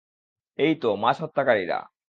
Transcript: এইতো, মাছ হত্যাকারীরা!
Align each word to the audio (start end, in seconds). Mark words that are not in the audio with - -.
এইতো, 0.59 0.89
মাছ 0.95 1.17
হত্যাকারীরা! 1.23 1.79